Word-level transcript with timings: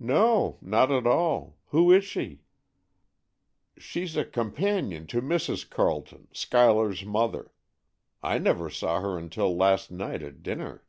"No, 0.00 0.56
not 0.62 0.90
at 0.90 1.06
all. 1.06 1.58
Who 1.72 1.92
is 1.92 2.02
she?" 2.02 2.40
"She's 3.76 4.16
a 4.16 4.24
companion 4.24 5.06
to 5.08 5.20
Mrs. 5.20 5.68
Carleton, 5.68 6.28
Schuyler's 6.32 7.04
mother. 7.04 7.50
I 8.22 8.38
never 8.38 8.70
saw 8.70 9.02
her 9.02 9.18
until 9.18 9.54
last 9.54 9.90
night 9.90 10.22
at 10.22 10.42
dinner." 10.42 10.86